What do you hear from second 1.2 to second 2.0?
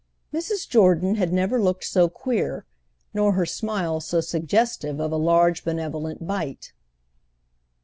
never looked